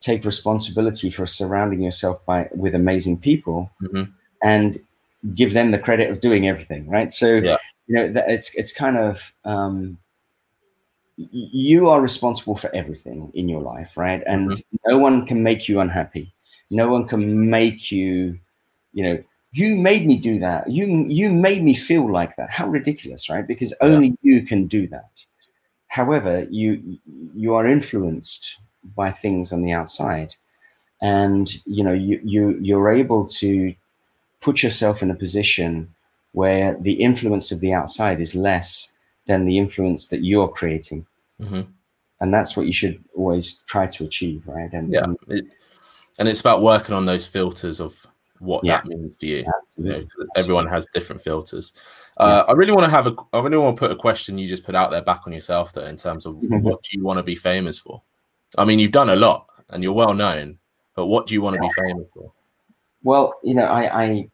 [0.00, 4.12] take responsibility for surrounding yourself by with amazing people Mhm.
[4.42, 4.76] and
[5.34, 7.12] give them the credit of doing everything, right?
[7.12, 7.56] So Yeah.
[7.86, 9.96] you know that it's it's kind of um,
[11.16, 14.22] you are responsible for everything in your life, right?
[14.26, 16.33] And no one can make you unhappy.
[16.70, 18.38] No one can make you,
[18.92, 20.68] you know, you made me do that.
[20.68, 22.50] You you made me feel like that.
[22.50, 23.46] How ridiculous, right?
[23.46, 25.24] Because only you can do that.
[25.86, 26.98] However, you
[27.34, 28.58] you are influenced
[28.96, 30.34] by things on the outside,
[31.00, 33.74] and you know you you you're able to
[34.40, 35.94] put yourself in a position
[36.32, 38.96] where the influence of the outside is less
[39.26, 41.06] than the influence that you're creating
[41.40, 41.62] hmm
[42.20, 45.46] and that's what you should always try to achieve right and Yeah, and it,
[46.18, 48.06] and it's about working on those filters of
[48.38, 48.76] what Yeah.
[48.78, 49.44] that means for you.
[49.76, 50.04] you know,
[50.36, 51.72] everyone has different filters.
[52.16, 53.14] Uh, I really want to have a.
[53.32, 55.72] I really want to put a question you just put out there back on yourself,
[55.72, 56.62] though, in terms of Mhm.
[56.62, 58.02] what do you want to be famous for?
[58.58, 60.58] I mean, you've done a lot and you're well known,
[60.94, 62.30] but what do you want to be famous for?
[63.06, 64.28] well you know i i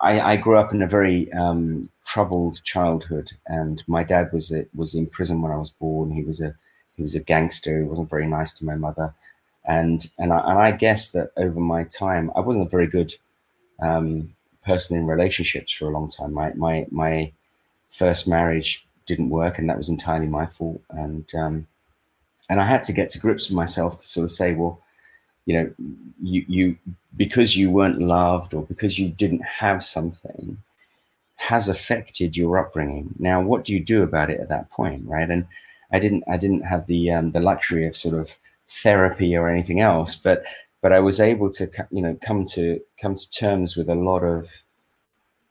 [0.00, 4.66] I, I grew up in a very um, troubled childhood, and my dad was a,
[4.74, 6.10] was in prison when I was born.
[6.12, 6.54] He was a
[6.96, 7.78] he was a gangster.
[7.78, 9.12] He wasn't very nice to my mother,
[9.64, 13.14] and and I, and I guess that over my time, I wasn't a very good
[13.80, 16.32] um, person in relationships for a long time.
[16.32, 17.32] My my my
[17.88, 20.82] first marriage didn't work, and that was entirely my fault.
[20.90, 21.66] And um,
[22.50, 24.80] and I had to get to grips with myself to sort of say, well,
[25.46, 25.70] you know,
[26.22, 26.76] you you
[27.16, 30.58] because you weren't loved or because you didn't have something
[31.36, 33.12] has affected your upbringing.
[33.18, 35.28] Now, what do you do about it at that point, right?
[35.28, 35.44] And
[35.90, 38.38] I didn't I didn't have the um, the luxury of sort of
[38.82, 40.44] therapy or anything else, but
[40.82, 44.22] but I was able to you know come to come to terms with a lot
[44.24, 44.50] of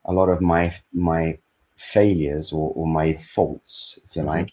[0.05, 1.37] a lot of my my
[1.75, 4.27] failures or, or my faults, if you Mhm.
[4.27, 4.51] like,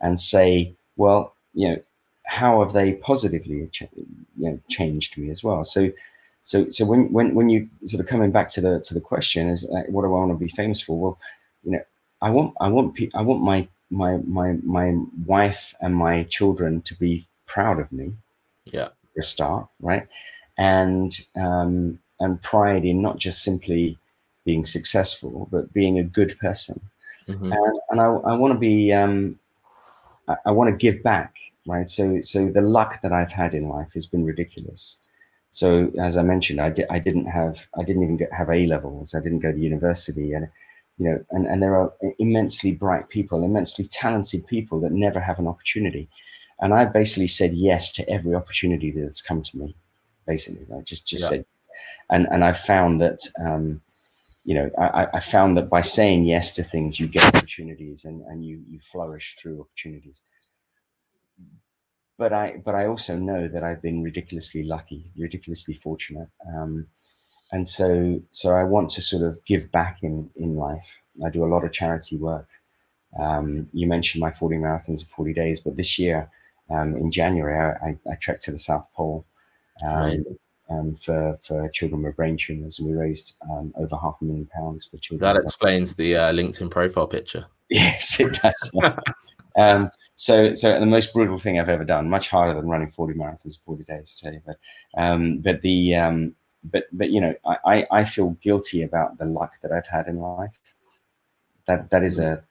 [0.00, 1.78] and say, well, you know,
[2.24, 3.68] how have they positively
[4.36, 5.64] you know, changed me as well?
[5.64, 5.90] So,
[6.42, 9.48] so, so when when when you sort of coming back to the to the question
[9.48, 10.98] is, uh, what do I want to be famous for?
[10.98, 11.18] Well,
[11.64, 11.82] you know,
[12.22, 16.82] I want I want pe- I want my my my my wife and my children
[16.82, 18.14] to be proud of me
[18.72, 20.06] Yeah, for a start, right?
[20.56, 23.98] And um, and pride in not just simply
[24.44, 26.80] being successful, but being a good person.
[27.28, 27.52] Mhm.
[27.52, 29.38] And, and I, I want to be, um,
[30.26, 31.34] I, I want to give back,
[31.66, 31.88] right?
[31.88, 34.98] So so the luck that I've had in life has been ridiculous.
[35.50, 38.66] So as I mentioned, I, di- I didn't have, I didn't even get, have A
[38.66, 39.14] levels.
[39.14, 40.48] I didn't go to university, and
[40.98, 45.38] you know, and, and there are immensely bright people, immensely talented people that never have
[45.38, 46.08] an opportunity.
[46.60, 49.76] And I basically said yes to every opportunity that's come to me.
[50.26, 51.28] Basically, I just just Yeah.
[51.28, 51.46] said,
[52.10, 53.82] and and I found that, um,
[54.44, 58.04] you know, I, I- I found that by saying yes to things, you get opportunities,
[58.04, 60.22] and and you you flourish through opportunities.
[62.18, 66.28] But I but I also know that I've been ridiculously lucky, ridiculously fortunate.
[66.46, 66.88] Um,
[67.52, 71.02] and so so I want to sort of give back in in life.
[71.24, 72.48] I do a lot of charity work.
[73.18, 76.30] Um, you mentioned my 40 marathons in 40 days, but this year
[76.70, 79.24] um, in January I, I, trekked to the South Pole
[79.86, 80.18] um,
[80.70, 84.46] um, for for children with brain tumors, and we raised um, over half a million
[84.46, 85.32] pounds for children.
[85.32, 87.46] that explains the uh, LinkedIn profile picture.
[87.70, 88.72] Yes, it does.
[89.58, 93.12] um, so, so the most brutal thing I've ever done, much harder than running 40
[93.12, 94.40] marathons in 40 days, to.
[94.46, 94.56] But,
[94.96, 99.26] um, but the, um, but, but you know, I, I, I feel guilty about the
[99.26, 100.58] luck that I've had in life.
[101.66, 102.42] That, that is a,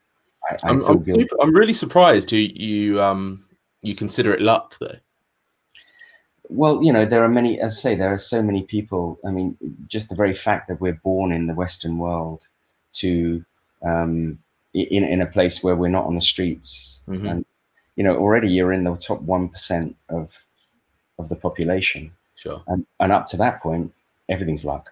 [0.50, 3.47] I, I I'm, feel I'm, I'm really surprised you you um
[3.88, 4.98] you consider it luck though.
[6.50, 9.20] Well, you know, there are many, as I say, there are so many people.
[9.26, 12.48] I mean, just the very fact that we're born in the Western world
[12.94, 13.44] to,
[13.84, 14.40] um,
[14.74, 17.02] in, in a place where we're not on the streets.
[17.08, 17.30] Mhm.
[17.30, 17.46] And,
[17.98, 20.38] you know, already you're in the top 1% of,
[21.20, 22.12] of the population.
[22.36, 22.62] Sure.
[22.68, 23.94] And, and up to that point,
[24.30, 24.92] everything's luck.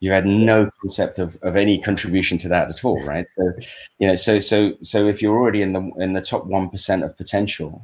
[0.00, 3.26] You had no concept of, of any contribution to that at all, right?
[3.36, 3.52] So,
[3.98, 7.02] you know, so so so if you're already in the in the top one percent
[7.04, 7.82] of potential,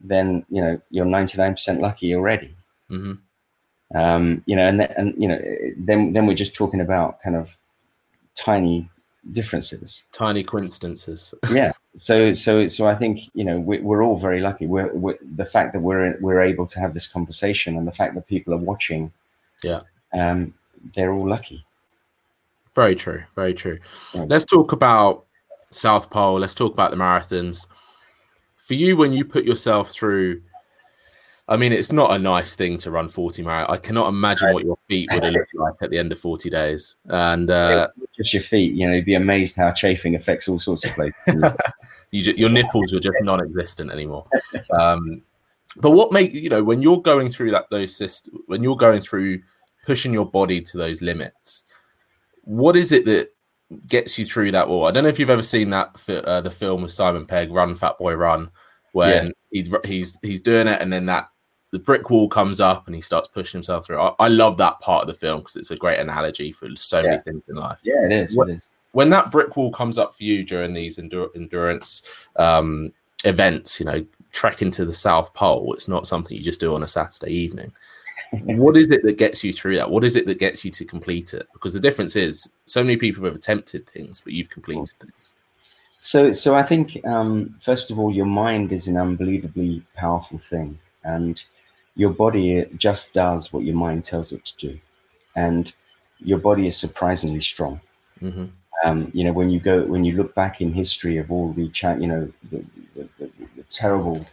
[0.00, 2.54] then you know you're 99% lucky already.
[2.88, 3.14] hmm
[3.94, 5.40] Um, you know, and th- and you know,
[5.76, 7.58] then then we're just talking about kind of
[8.34, 8.88] tiny
[9.32, 11.34] differences, tiny coincidences.
[11.52, 11.72] yeah.
[11.98, 14.66] So so so I think you know we, we're all very lucky.
[14.66, 18.14] We're, we're the fact that we're we're able to have this conversation and the fact
[18.14, 19.12] that people are watching.
[19.62, 19.80] Yeah.
[20.12, 20.54] Um,
[20.94, 21.64] they're all lucky.
[22.74, 23.24] Very true.
[23.34, 23.78] Very true.
[24.14, 24.28] Right.
[24.28, 25.24] Let's talk about
[25.70, 26.40] South Pole.
[26.40, 27.66] Let's talk about the marathons.
[28.56, 30.42] For you, when you put yourself through
[31.48, 33.66] I mean, it's not a nice thing to run 40 mile.
[33.68, 36.50] I cannot imagine what your feet would have looked like at the end of 40
[36.50, 36.96] days.
[37.04, 40.84] And uh, just your feet, you know, you'd be amazed how chafing affects all sorts
[40.84, 41.14] of places.
[42.10, 44.26] you just, your nipples were just non-existent anymore.
[44.76, 45.22] Um,
[45.76, 49.02] but what make you know when you're going through that those systems, when you're going
[49.02, 49.42] through
[49.86, 51.64] pushing your body to those limits,
[52.42, 53.32] what is it that
[53.86, 54.86] gets you through that wall?
[54.86, 57.74] I don't know if you've ever seen that uh, the film with Simon Pegg, Run
[57.74, 58.50] Fat Boy Run,
[58.92, 59.62] when yeah.
[59.62, 61.28] he, he's he's doing it and then that
[61.70, 64.00] the brick wall comes up and he starts pushing himself through.
[64.00, 67.00] I, I love that part of the film because it's a great analogy for so
[67.00, 67.10] yeah.
[67.10, 67.80] many things in life.
[67.84, 68.36] Yeah, it is.
[68.36, 68.70] When, it is.
[68.92, 72.92] when that brick wall comes up for you during these endur- endurance um,
[73.24, 76.82] events, you know, trekking to the South Pole, it's not something you just do on
[76.82, 77.72] a Saturday evening.
[78.32, 79.90] What is it that gets you through that?
[79.90, 81.46] What is it that gets you to complete it?
[81.52, 85.34] Because the difference is, so many people have attempted things, but you've completed things.
[85.98, 90.78] So, so I think um, first of all, your mind is an unbelievably powerful thing,
[91.04, 91.42] and
[91.94, 94.78] your body just does what your mind tells it to do,
[95.34, 95.72] and
[96.18, 97.80] your body is surprisingly strong.
[98.20, 98.46] Mm-hmm.
[98.84, 101.70] Um, you know, when you go, when you look back in history of all the,
[101.98, 104.26] you know, the, the, the, the terrible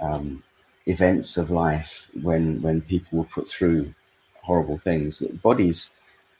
[0.00, 0.42] um,
[0.86, 3.94] events of life, when when people were put through
[4.42, 5.90] horrible things, that bodies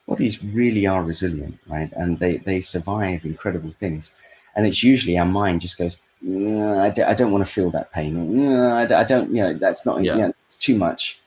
[0.08, 1.92] bodies really are resilient, right?
[1.92, 4.12] And they they survive incredible things,
[4.56, 7.92] and it's usually our mind just goes, I d- I don't want to feel that
[7.92, 8.14] pain.
[8.48, 10.14] I, d- I don't, you know, that's not, yeah.
[10.14, 11.18] You know, it's too much.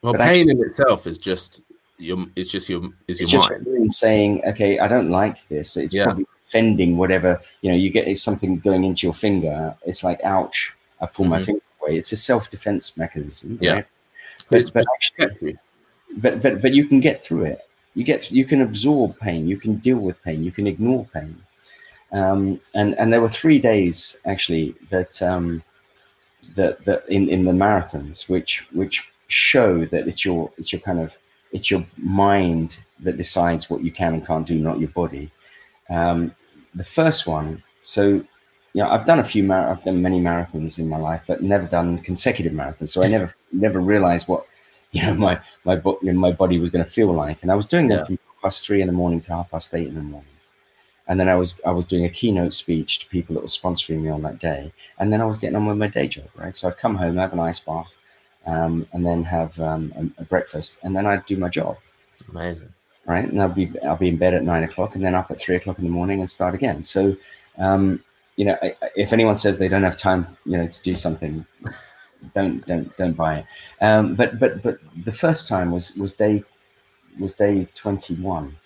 [0.00, 1.64] Well, but pain in itself is just
[1.98, 3.66] your, it's just your, is your mind.
[3.66, 5.76] Your saying, okay, I don't like this.
[5.76, 6.04] It's yeah.
[6.04, 9.76] probably offending whatever, you know, you get something going into your finger.
[9.84, 11.30] It's like, ouch, I pull mm-hmm.
[11.30, 11.98] my finger away.
[11.98, 13.58] It's a self-defense mechanism.
[13.60, 13.72] Yeah.
[13.72, 13.86] Right?
[14.50, 14.84] But, but,
[15.20, 15.58] actually,
[16.16, 17.60] but, but, but you can get through it.
[17.94, 19.48] You get, you can absorb pain.
[19.48, 20.44] You can deal with pain.
[20.44, 21.42] You can ignore pain
[22.12, 25.62] um, and and there were three days actually that um,
[26.56, 31.00] that that in, in the marathons, which which show that it's your it's your kind
[31.00, 31.16] of
[31.52, 35.30] it's your mind that decides what you can and can't do, not your body.
[35.90, 36.34] Um,
[36.74, 38.24] the first one, so
[38.74, 41.66] yeah, I've done a few mar- I've done many marathons in my life, but never
[41.66, 42.90] done consecutive marathons.
[42.90, 44.46] So I never never realized what
[44.92, 47.50] you know my my, bo- you know, my body was going to feel like, and
[47.50, 48.04] I was doing that yeah.
[48.04, 50.30] from past three in the morning to half past eight in the morning
[51.08, 54.02] and then I was I was doing a keynote speech to people that were sponsoring
[54.02, 56.54] me on that day, and then I was getting on with my day job, right?
[56.54, 57.88] So I'd come home, have an ice bath,
[58.46, 61.78] um, and then have um, a, a, breakfast, and then I'd do my job.
[62.28, 62.72] Amazing,
[63.06, 63.24] right?
[63.24, 65.56] And I'll be I'll be in bed at nine o'clock, and then up at three
[65.56, 66.82] o'clock in the morning and start again.
[66.82, 67.16] So,
[67.56, 68.04] um,
[68.38, 68.56] you know,
[68.94, 71.44] if anyone says they don't have time, you know, to do something.
[72.34, 73.44] Don't don't don't buy it.
[73.84, 76.44] Um, but but but the first time was was day
[77.18, 78.56] was day twenty one,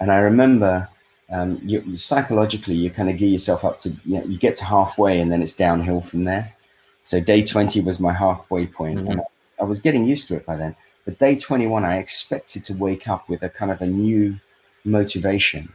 [0.00, 0.88] and I remember
[1.30, 4.64] um, you, psychologically you kind of gear yourself up to you, know, you get to
[4.64, 6.54] halfway and then it's downhill from there
[7.02, 9.10] so day 20 was my halfway point mm-hmm.
[9.10, 10.74] and I was, I was, getting used to it by then
[11.04, 14.40] but day 21 i expected to wake up with a kind of a new
[14.84, 15.70] motivation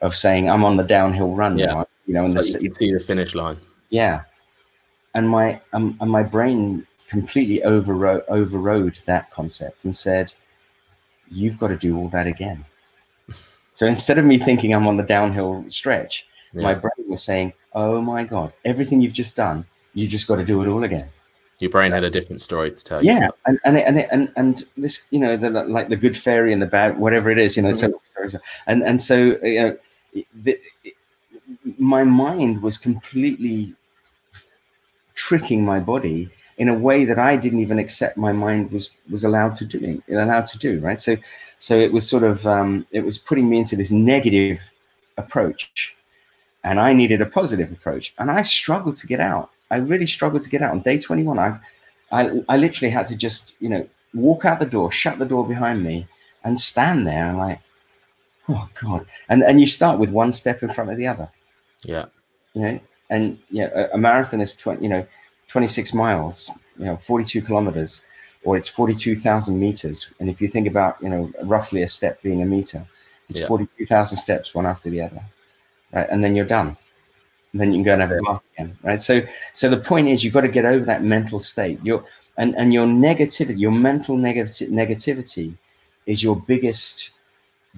[0.00, 1.66] of saying i'm on the downhill run yeah.
[1.66, 3.56] Now, you know and so the, you see the finish line
[3.90, 4.22] yeah
[5.14, 10.32] and my um, and my brain completely overrode overrode that concept and said
[11.28, 12.64] you've got to do all that again
[13.72, 16.62] so instead of me thinking I'm on the downhill stretch, yeah.
[16.62, 19.64] my brain was saying, "Oh my god, everything you've just done,
[19.94, 21.08] you just got to do it all again."
[21.60, 23.04] Your brain had a different story to tell.
[23.04, 26.60] Yeah, and and and and, and this, you know, the, like the good fairy and
[26.60, 27.70] the bad, whatever it is, you know.
[27.70, 28.28] Mm-hmm.
[28.28, 30.58] So and and so you know, the,
[31.78, 33.74] my mind was completely
[35.14, 39.24] tricking my body in a way that I didn't even accept my mind was was
[39.24, 41.00] allowed to do allowed to do right?
[41.00, 41.16] So
[41.58, 44.72] so it was sort of um, it was putting me into this negative
[45.16, 45.94] approach
[46.62, 49.50] and I needed a positive approach and I struggled to get out.
[49.70, 50.72] I really struggled to get out.
[50.72, 51.58] On day 21 I
[52.12, 55.46] I, I literally had to just you know walk out the door shut the door
[55.46, 56.06] behind me
[56.44, 57.60] and stand there and like
[58.48, 59.06] oh god.
[59.28, 61.28] And and you start with one step in front of the other
[61.84, 62.04] yeah
[62.54, 65.06] you know and yeah a, a marathon is 20 you know
[65.54, 68.04] 26 miles, you know, 42 kilometers,
[68.42, 70.10] or it's 42,000 meters.
[70.18, 72.84] And if you think about, you know, roughly a step being a meter,
[73.28, 73.46] it's yeah.
[73.46, 75.22] 42,000 steps, one after the other,
[75.92, 76.08] right?
[76.10, 76.76] And then you're done.
[77.52, 79.00] And then you can go and have a bath again, right?
[79.00, 81.78] So, so the point is, you've got to get over that mental state.
[81.84, 82.04] Your
[82.36, 85.54] and and your negativity, your mental negativity, negativity,
[86.06, 87.12] is your biggest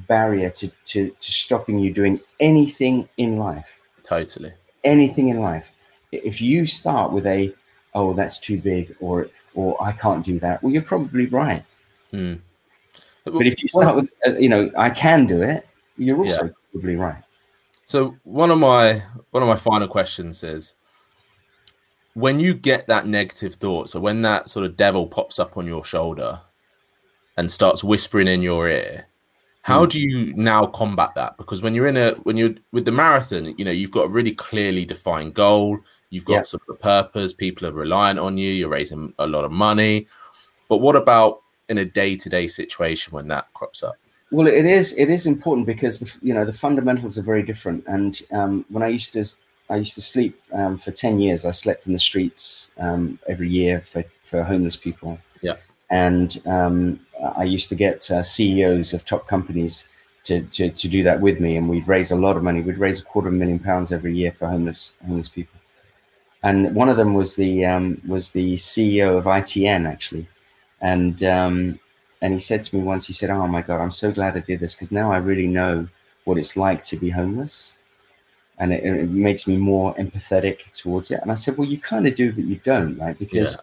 [0.09, 3.83] barrier to, to, to stopping you doing anything in life.
[4.07, 4.53] Totally.
[4.85, 5.73] Anything in life.
[6.13, 7.53] If you start with a,
[7.95, 11.65] oh, that's too big, or or I can't do that, well, you're probably right.
[12.13, 12.41] Mm.
[13.25, 15.67] But if you start with, uh, you know, I can do it,
[15.97, 16.51] you're also yeah.
[16.73, 17.23] probably right.
[17.85, 20.75] So one of my one of my final questions is
[22.15, 25.67] when you get that negative thought, so when that sort of devil pops up on
[25.67, 26.41] your shoulder
[27.37, 29.09] and starts whispering in your ear,
[29.67, 29.89] how mm.
[29.89, 31.37] do you now combat that?
[31.39, 34.09] Because when you're in a when you're with the marathon, you know, you've got a
[34.09, 36.43] really clearly defined goal, you've got yeah.
[36.43, 40.07] sort of a purpose, people are reliant on you, you're raising a lot of money.
[40.69, 43.97] But what about in a day-to-day situation when that crops up?
[44.31, 47.83] Well, it is it is important because the you know the fundamentals are very different.
[47.89, 49.25] And um, when I used to
[49.69, 53.49] I used to sleep um, for ten years, I slept in the streets um, every
[53.49, 55.19] year for for homeless people.
[55.91, 57.01] And um,
[57.37, 59.89] I used to get uh, CEOs of top companies
[60.25, 62.61] to, to, to do that with me, and we'd raise a lot of money.
[62.61, 65.61] We'd raise a quarter of a million pounds every year for homeless homeless people.
[66.43, 70.29] And one of them was the um, was the CEO of ITN actually,
[70.81, 71.79] and um,
[72.21, 74.41] and he said to me once, he said, "Oh my God, I'm so glad I
[74.41, 75.87] did this because now I really know
[76.25, 77.77] what it's like to be homeless."
[78.59, 81.21] And it, it makes me more empathetic towards it.
[81.23, 83.17] And I said, "Well, you kind of do, but you don't, right?
[83.17, 83.61] Because yeah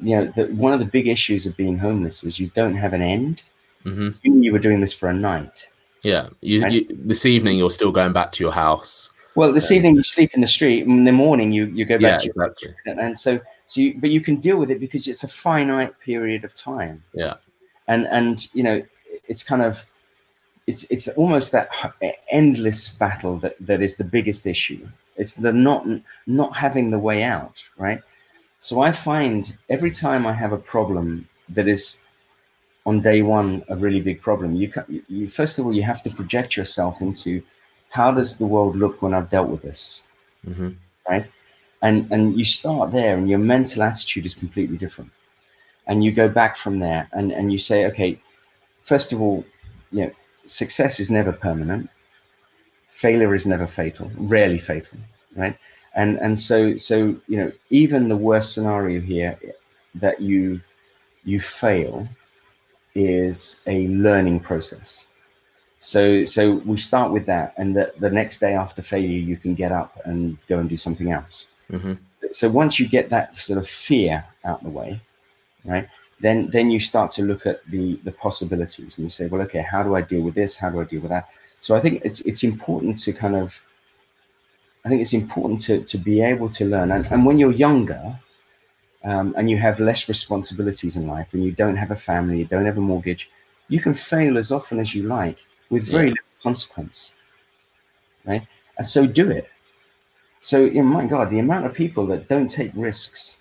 [0.00, 2.92] you know, the, one of the big issues of being homeless is you don't have
[2.92, 3.42] an end.
[3.84, 4.42] Mm-hmm.
[4.42, 5.68] You were doing this for a night.
[6.02, 9.10] Yeah, you, you, this evening you're still going back to your house.
[9.34, 10.86] Well, this um, evening you sleep in the street.
[10.86, 12.74] In the morning you you go back yeah, to your exactly.
[12.86, 16.44] and so so you, but you can deal with it because it's a finite period
[16.44, 17.02] of time.
[17.14, 17.34] Yeah,
[17.88, 18.82] and and you know
[19.26, 19.84] it's kind of
[20.66, 21.68] it's it's almost that
[22.30, 24.86] endless battle that that is the biggest issue.
[25.16, 25.86] It's the not
[26.26, 28.02] not having the way out, right?
[28.64, 31.98] So I find every time I have a problem that is
[32.86, 34.72] on day one a really big problem, you,
[35.06, 37.42] you first of all you have to project yourself into
[37.90, 40.04] how does the world look when I've dealt with this,
[40.48, 40.70] mm-hmm.
[41.06, 41.26] right?
[41.82, 45.10] And and you start there, and your mental attitude is completely different,
[45.86, 48.18] and you go back from there, and and you say, okay,
[48.80, 49.44] first of all,
[49.92, 50.12] you know,
[50.46, 51.90] success is never permanent,
[52.88, 54.96] failure is never fatal, rarely fatal,
[55.36, 55.58] right?
[55.94, 59.38] And and so so you know even the worst scenario here
[59.94, 60.60] that you
[61.24, 62.08] you fail
[62.94, 65.06] is a learning process.
[65.78, 69.54] So so we start with that and the, the next day after failure you can
[69.54, 71.48] get up and go and do something else.
[71.70, 71.94] Mm-hmm.
[72.20, 75.00] so, so once you get that sort of fear out of the way
[75.64, 75.88] right
[76.20, 79.62] then then you start to look at the the possibilities and you say well okay
[79.62, 80.56] how do i deal with this?
[80.56, 81.30] How do i deal with that?
[81.60, 83.62] So i think it's it's important to kind of
[84.84, 86.92] I think it's important to, to be able to learn.
[86.92, 88.18] And, and when you're younger
[89.02, 92.44] um, and you have less responsibilities in life and you don't have a family, you
[92.44, 93.30] don't have a mortgage,
[93.68, 95.38] you can fail as often as you like
[95.70, 96.10] with very yeah.
[96.10, 97.14] little consequence.
[98.26, 98.46] Right?
[98.76, 99.48] And so do it.
[100.40, 103.40] So, you know, my God, the amount of people that don't take risks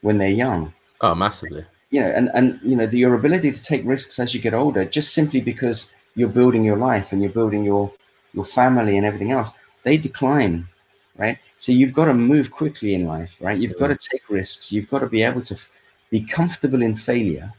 [0.00, 0.74] when they're young.
[1.00, 1.64] Oh, massively.
[1.90, 4.54] You know, and, and you know, the, your ability to take risks as you get
[4.54, 7.92] older, just simply because you're building your life and you're building your
[8.32, 10.68] your family and everything else, they decline
[11.16, 11.38] right?
[11.56, 13.58] So you've got to move quickly in life, right?
[13.58, 14.08] You've got to mm.
[14.10, 14.72] take risks.
[14.72, 15.70] You've got to be able to f-
[16.10, 17.52] be comfortable in failure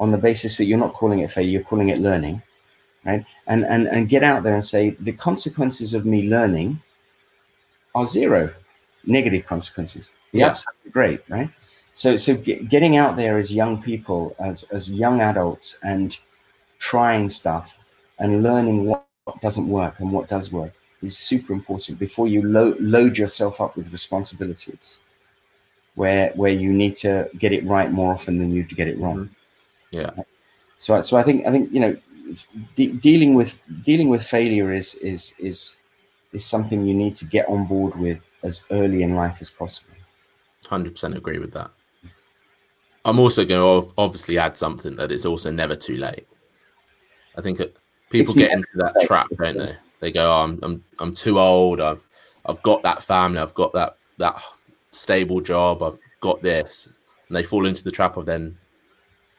[0.00, 2.42] on the basis that you're not calling it failure, you're calling it learning,
[3.04, 3.24] right?
[3.46, 6.80] And and and get out there and say the consequences of me learning
[7.94, 8.52] are zero,
[9.04, 10.10] negative consequences.
[10.32, 10.48] The yeah.
[10.48, 11.48] upsides are great, right?
[11.92, 16.18] So so get, getting out there as young people, as as young adults, and
[16.78, 17.78] trying stuff
[18.18, 19.06] and learning what
[19.40, 20.72] doesn't work and what does work
[21.04, 25.00] is super important before you lo- load yourself up with responsibilities
[25.94, 28.98] where where you need to get it right more often than you to get it
[28.98, 29.30] wrong.
[29.92, 30.18] Mm-hmm.
[30.18, 30.24] yeah.
[30.76, 31.96] So so i think i think you know
[32.74, 35.76] de- dealing with dealing with failure is is is
[36.32, 39.94] is something you need to get on board with as early in life as possible.
[40.64, 41.70] 100% agree with that.
[43.04, 46.26] I'm also going to obviously add something that it's also never too late.
[47.36, 47.58] I think
[48.10, 49.72] people it's get into that trap don't they
[50.04, 51.80] they go, oh, I'm, I'm I'm too old.
[51.80, 52.06] I've
[52.44, 53.38] I've got that family.
[53.38, 54.42] I've got that that
[54.90, 55.82] stable job.
[55.82, 56.92] I've got this,
[57.28, 58.58] and they fall into the trap of then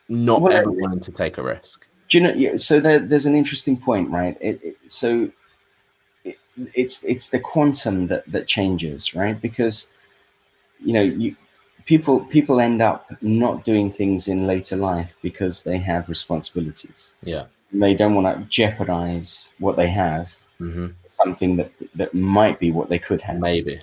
[0.10, 1.88] not well, ever wanting to take a risk.
[2.10, 2.34] Do you know?
[2.34, 4.36] Yeah, So there, there's an interesting point, right?
[4.42, 5.30] It, it, so
[6.24, 6.38] it,
[6.74, 9.40] it's it's the quantum that that changes, right?
[9.40, 9.90] Because
[10.80, 11.36] you know you
[11.86, 17.14] people people end up not doing things in later life because they have responsibilities.
[17.22, 17.46] Yeah.
[17.72, 20.88] They don't want to jeopardize what they have mm-hmm.
[21.06, 23.80] something that that might be what they could have maybe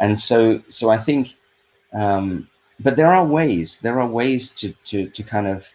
[0.00, 1.36] and so so i think
[1.92, 2.48] um
[2.80, 5.70] but there are ways there are ways to to to kind of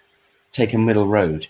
[0.52, 1.48] take a middle road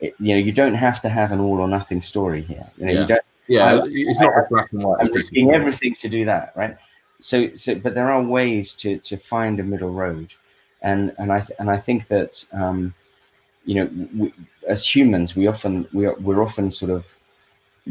[0.00, 2.66] it, you know, you don't have to have an all or nothing story here.
[2.78, 3.00] You know, Yeah.
[3.00, 3.22] you don't.
[3.46, 4.98] Yeah, I- it's not just black and white.
[5.00, 6.76] I'm risking everything to do that, right?
[7.18, 10.32] So, so, but there are ways to to find a middle road,
[10.82, 12.94] and and I th- and I think that um,
[13.64, 14.32] you know, we,
[14.68, 17.14] as humans, we often we are, we're often sort of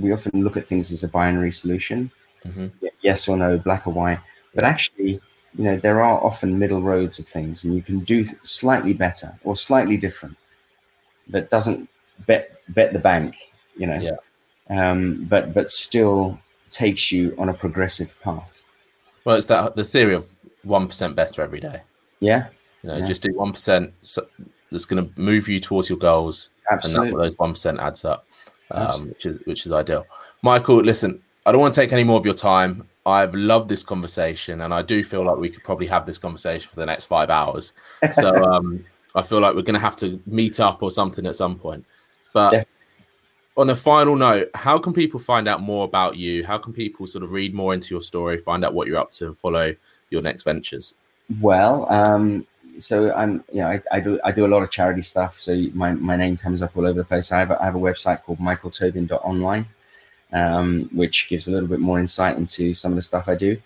[0.01, 2.11] we often look at things as a binary solution,
[2.45, 2.71] Mhm.
[3.01, 4.19] yes or no, black or white.
[4.55, 5.21] But actually,
[5.55, 9.37] you know, there are often middle roads of things, and you can do slightly better
[9.43, 10.37] or slightly different.
[11.27, 11.89] That doesn't
[12.27, 13.35] bet bet the bank,
[13.77, 13.99] you know.
[13.99, 14.17] Yeah.
[14.69, 16.39] Um, but but still
[16.69, 18.61] takes you on a progressive path.
[19.25, 20.29] Well, it's that the theory of
[20.63, 21.81] one percent better every day.
[22.19, 22.47] Yeah,
[22.83, 23.05] You know, Yeah.
[23.05, 24.27] just do one percent So
[24.71, 27.11] that's going to move you towards your goals, and absolutely.
[27.11, 28.27] that those one percent adds up,
[28.71, 30.05] um, which is which is ideal.
[30.41, 32.87] Michael, listen, I don't want to take any more of your time.
[33.05, 36.69] I've loved this conversation, and I do feel like we could probably have this conversation
[36.69, 37.73] for the next five hours.
[38.11, 41.35] So um, I feel like we're going to have to meet up or something at
[41.35, 41.85] some point.
[42.33, 42.65] But Def-
[43.57, 46.45] on a final note, how can people find out more about you?
[46.45, 49.11] How can people sort of read more into your story, find out what you're up
[49.13, 49.75] to, and follow
[50.09, 50.95] your next ventures?
[51.41, 52.45] Well, um,
[52.79, 55.39] so I'm, you know, I, I do I do a lot of charity stuff.
[55.39, 57.31] So my, my name comes up all over the place.
[57.31, 59.67] I have a, I have a website called michaeltobin.online,
[60.33, 63.57] um, which gives a little bit more insight into some of the stuff I do.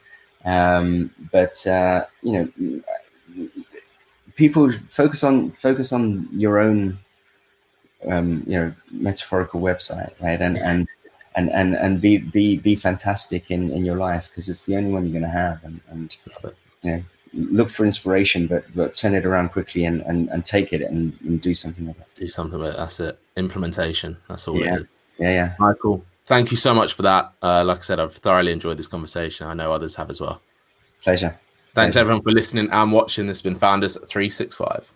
[0.45, 3.49] Um, but uh, you know,
[4.35, 6.99] people focus on focus on your own,
[8.09, 10.41] um, you know, metaphorical website, right?
[10.41, 10.87] And and
[11.35, 14.91] and and and be be be fantastic in in your life because it's the only
[14.91, 15.63] one you're going to have.
[15.63, 16.17] And and
[16.81, 17.03] you know,
[17.33, 21.17] look for inspiration, but but turn it around quickly and and, and take it and,
[21.21, 22.07] and do something with it.
[22.15, 22.77] Do something with it.
[22.77, 23.19] That's it.
[23.37, 24.17] Implementation.
[24.29, 24.75] That's all Yeah.
[24.75, 24.87] it is.
[25.19, 25.55] Yeah, yeah.
[25.59, 27.33] Michael, thank you so much for that.
[27.41, 29.47] Uh, like I said, I've thoroughly enjoyed this conversation.
[29.47, 30.41] I know others have as well.
[31.03, 31.37] Pleasure.
[31.75, 31.99] Thanks Pleasure.
[32.01, 33.27] everyone for listening and watching.
[33.27, 34.93] This has been Founders 365.